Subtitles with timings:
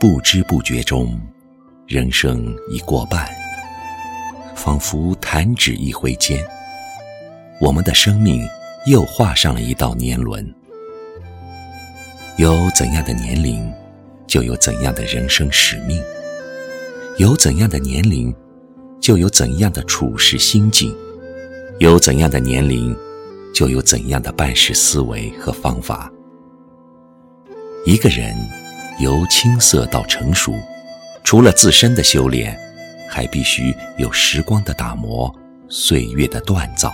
[0.00, 1.20] 不知不觉中，
[1.88, 3.28] 人生已过半，
[4.54, 6.40] 仿佛弹指一挥间，
[7.60, 8.46] 我们的生命
[8.86, 10.54] 又画上了一道年轮。
[12.36, 13.68] 有怎样的年龄，
[14.28, 16.00] 就有怎样的人生使命；
[17.16, 18.32] 有怎样的年龄，
[19.00, 20.92] 就有怎样的处事心境；
[21.80, 22.96] 有怎样的年龄，
[23.52, 26.08] 就有怎样的办事思维和方法。
[27.84, 28.36] 一个人
[28.98, 30.52] 由青涩到成熟，
[31.22, 32.58] 除了自身的修炼，
[33.08, 35.32] 还必须有时光的打磨、
[35.68, 36.92] 岁月的锻造。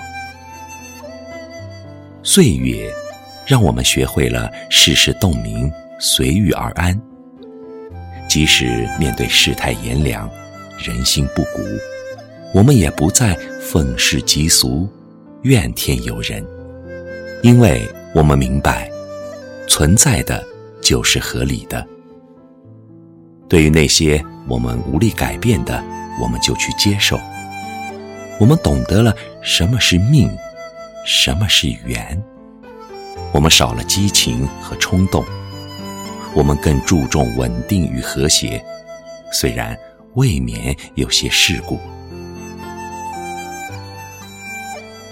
[2.23, 2.93] 岁月
[3.47, 6.99] 让我们学会了世事洞明、随遇而安。
[8.29, 10.31] 即使面对世态炎凉、
[10.79, 11.63] 人心不古，
[12.53, 14.89] 我们也不再愤世嫉俗、
[15.43, 16.45] 怨天尤人，
[17.43, 18.91] 因为我们明白，
[19.67, 20.45] 存在的。
[20.85, 21.83] 就是合理的。
[23.55, 25.81] 对于那些我们无力改变的，
[26.21, 27.21] 我们就去接受。
[28.41, 30.29] 我们懂得了什么是命，
[31.07, 32.21] 什么是缘。
[33.31, 35.25] 我们少了激情和冲动，
[36.35, 38.61] 我们更注重稳定与和谐，
[39.33, 39.79] 虽然
[40.15, 41.79] 未免有些世故。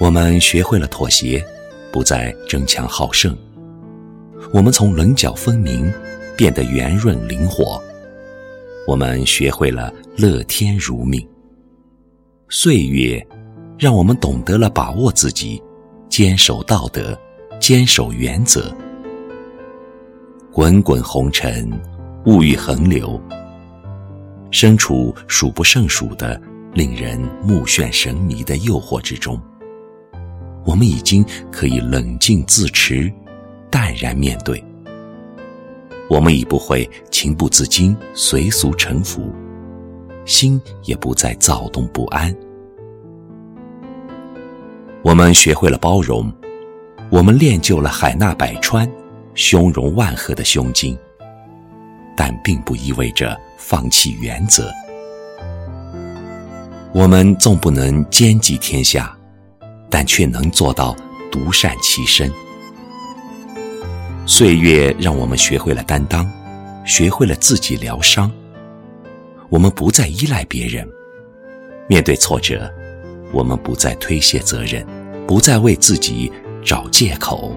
[0.00, 1.40] 我们学会了妥协，
[1.92, 3.38] 不再争强好胜。
[4.52, 5.94] 我们从棱角分明
[6.36, 7.80] 变得圆润灵活，
[8.86, 11.26] 我们学会了乐天如命。
[12.48, 13.24] 岁月
[13.78, 15.62] 让我们懂得了把握自己，
[16.08, 17.18] 坚守道德，
[17.60, 18.74] 坚守原则。
[20.52, 21.70] 滚滚红尘，
[22.26, 23.20] 物欲横流，
[24.50, 26.40] 身处数不胜数的
[26.74, 29.40] 令人目眩神迷的诱惑之中，
[30.66, 33.10] 我们已经可以冷静自持。
[33.70, 34.62] 淡然面对，
[36.12, 39.32] 我们已不会情不自禁、随俗臣服，
[40.26, 42.36] 心也不再躁动不安。
[45.02, 46.30] 我们学会了包容，
[47.10, 48.86] 我们练就了海纳百川、
[49.32, 50.94] 胸容万壑的胸襟，
[52.14, 54.70] 但并不意味着放弃原则。
[56.92, 59.16] 我们纵不能兼济天下，
[59.88, 60.94] 但却能做到
[61.30, 62.30] 独善其身。
[64.34, 66.26] 岁月让我们学会了担当，
[66.86, 68.32] 学会了自己疗伤。
[69.50, 70.88] 我们不再依赖别人，
[71.86, 72.72] 面对挫折，
[73.30, 74.86] 我们不再推卸责任，
[75.26, 76.32] 不再为自己
[76.64, 77.54] 找借口。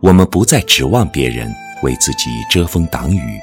[0.00, 1.50] 我们不再指望别人
[1.82, 3.40] 为自己遮风挡雨，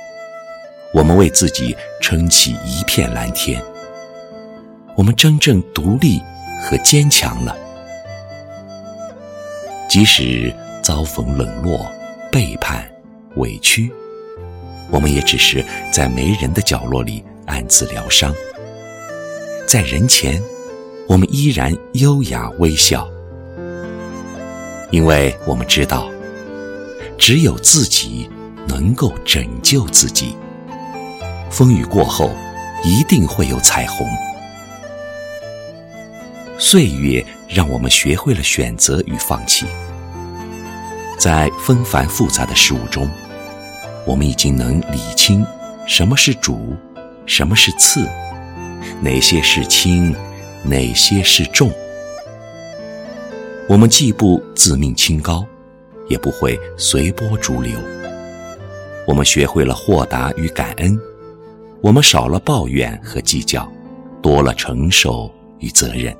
[0.94, 3.60] 我们为自己撑起一片蓝天。
[4.96, 6.22] 我们真正独立
[6.62, 7.58] 和坚强了，
[9.90, 10.54] 即使。
[10.88, 11.86] 遭逢冷落、
[12.32, 12.90] 背叛、
[13.36, 13.92] 委屈，
[14.90, 15.62] 我们也只是
[15.92, 18.34] 在没人的角落里暗自疗伤。
[19.68, 20.42] 在人前，
[21.06, 23.06] 我们依然优雅微笑，
[24.90, 26.10] 因为我们知道，
[27.18, 28.30] 只有自己
[28.66, 30.38] 能够拯救自己。
[31.50, 32.32] 风雨过后，
[32.86, 34.08] 一定会有彩虹。
[36.58, 39.66] 岁月让我们学会了选择与放弃。
[41.18, 43.10] 在纷繁复杂的事物中，
[44.06, 45.44] 我们已经能理清
[45.88, 46.76] 什么是主，
[47.26, 48.08] 什么是次，
[49.02, 50.16] 哪些是轻，
[50.64, 51.72] 哪些是重。
[53.68, 55.44] 我们既不自命清高，
[56.08, 57.74] 也不会随波逐流。
[59.08, 60.98] 我们学会了豁达与感恩，
[61.82, 63.68] 我们少了抱怨和计较，
[64.22, 66.16] 多了承受与责任。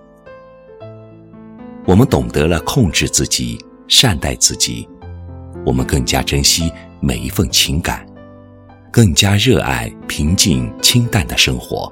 [1.86, 3.64] 我们懂得了控制自己。
[3.88, 4.88] 善待自己，
[5.66, 8.06] 我们更加珍惜每一份情感，
[8.92, 11.92] 更加热爱平静清淡的生活。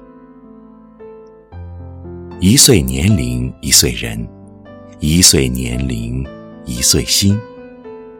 [2.38, 4.28] 一岁年龄一岁人，
[5.00, 6.24] 一岁年龄
[6.66, 7.38] 一岁心，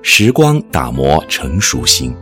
[0.03, 2.15] 时光打磨成熟心。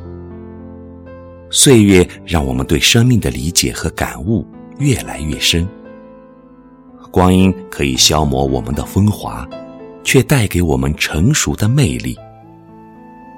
[1.51, 4.45] 岁月让我们对生命的理解和感悟
[4.79, 5.69] 越来越深。
[7.13, 9.49] 光阴可以消磨我们的风华。
[10.05, 12.17] 却带给我们成熟的魅力。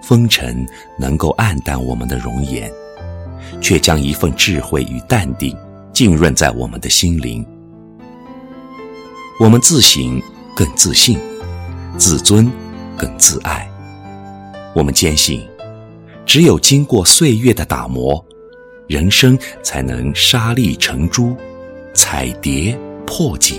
[0.03, 0.67] 风尘
[0.99, 2.71] 能够暗淡我们的容颜，
[3.61, 5.57] 却将一份智慧与淡定
[5.93, 7.45] 浸润在我们的心灵。
[9.41, 10.21] 我们自省
[10.55, 11.19] 更自信，
[11.97, 12.51] 自尊
[12.97, 13.69] 更自爱。
[14.75, 15.47] 我们坚信，
[16.25, 18.25] 只有经过岁月的打磨，
[18.87, 21.37] 人生才能沙砾成珠，
[21.95, 23.57] 彩蝶破茧。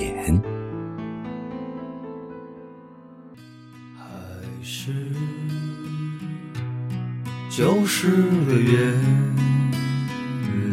[4.70, 4.92] 是
[7.50, 8.10] 旧时
[8.50, 8.92] 的月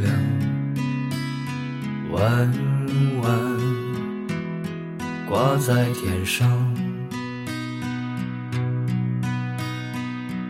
[0.03, 0.13] 亮，
[2.11, 2.53] 弯
[3.23, 3.31] 弯
[5.29, 6.51] 挂在天上。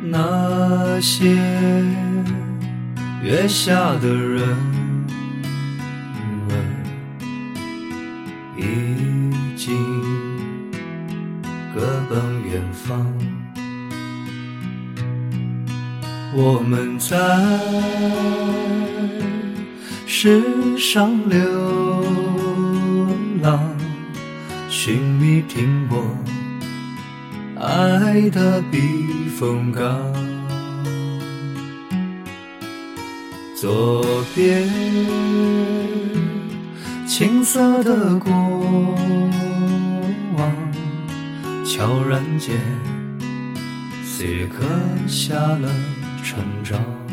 [0.03, 1.37] 那些
[3.23, 4.57] 月下的人
[16.37, 17.17] 我们在
[20.05, 20.43] 世
[20.77, 21.39] 上流
[23.41, 23.61] 浪，
[24.69, 26.05] 寻觅停泊
[27.61, 28.81] 爱的避
[29.39, 29.97] 风港。
[33.55, 34.05] 左
[34.35, 34.69] 边
[37.07, 38.33] 青涩的过
[40.37, 40.51] 往，
[41.65, 42.59] 悄然间，
[44.05, 44.65] 岁月刻
[45.07, 45.71] 下了。
[46.25, 47.04] 成长。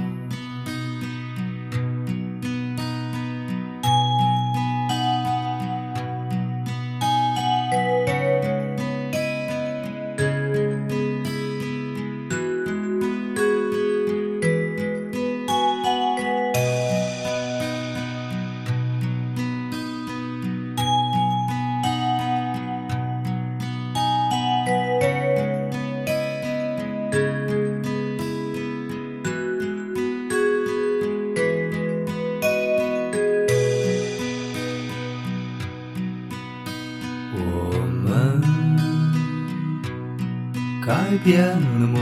[41.18, 42.00] 变了模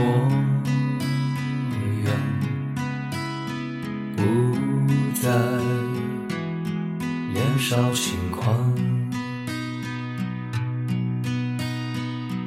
[2.04, 2.12] 样，
[4.16, 4.22] 不
[5.14, 5.28] 再
[7.32, 8.74] 年少轻狂，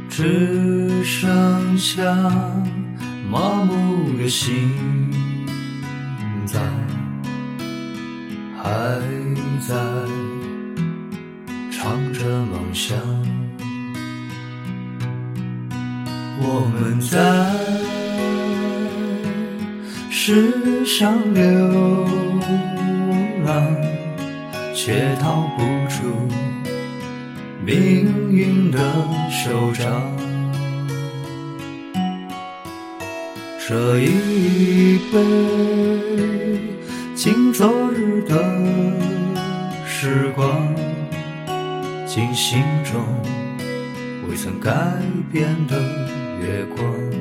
[0.10, 2.04] 只剩下
[3.30, 4.71] 麻木的心
[6.45, 6.62] 脏，
[8.57, 9.00] 还
[9.60, 9.75] 在
[11.71, 13.23] 唱着梦想。
[16.45, 17.18] 我们在
[20.10, 21.42] 世上流
[23.45, 23.66] 浪，
[24.75, 26.04] 却逃不出
[27.66, 28.78] 命运的
[29.31, 30.12] 手掌。
[33.66, 35.16] 这一杯
[37.16, 38.34] 敬昨日的
[39.88, 40.75] 时光，
[42.06, 43.01] 敬心中
[44.28, 44.72] 未曾改
[45.31, 46.02] 变的。
[46.44, 47.12] 月光，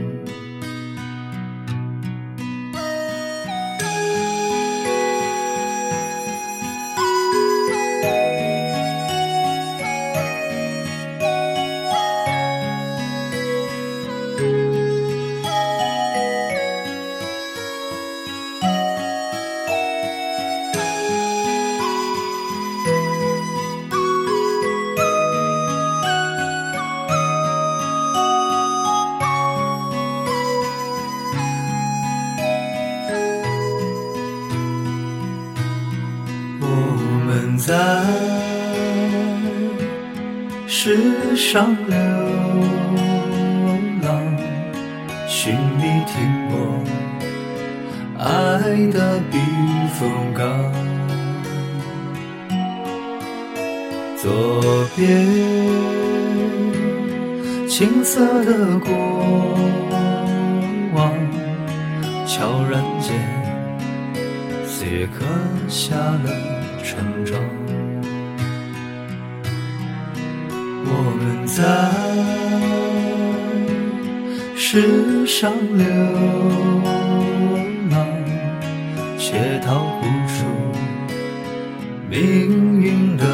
[37.64, 37.74] 在
[40.66, 41.96] 世上流
[44.02, 44.20] 浪，
[45.28, 46.12] 寻觅停
[46.48, 46.56] 泊
[48.18, 48.24] 爱
[48.90, 49.38] 的避
[49.94, 50.42] 风港。
[54.16, 55.24] 左边
[57.68, 58.90] 青涩的过
[60.94, 61.12] 往，
[62.26, 63.14] 悄然间，
[64.66, 65.24] 岁月刻
[65.68, 66.51] 下了。
[74.74, 75.84] 世上流
[77.90, 78.06] 浪，
[79.18, 80.46] 却逃不出
[82.08, 83.26] 命运的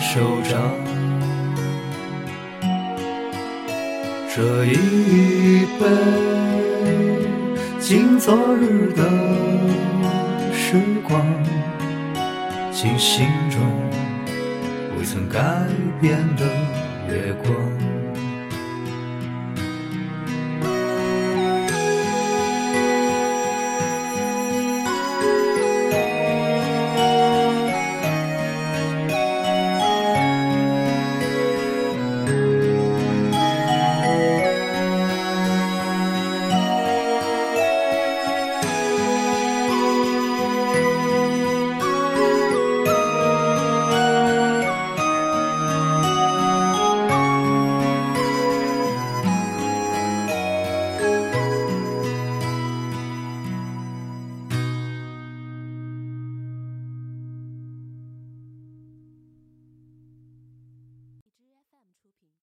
[0.00, 0.58] 手掌。
[4.34, 5.84] 这一杯
[7.78, 9.02] 敬昨日的
[10.50, 11.22] 时光。
[12.72, 13.60] 敬心中
[14.98, 15.42] 未曾改
[16.00, 16.46] 变的
[17.06, 17.85] 月光。